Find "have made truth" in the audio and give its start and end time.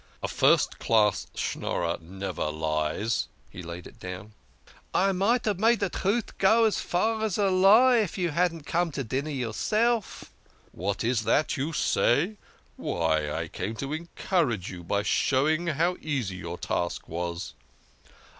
5.45-6.35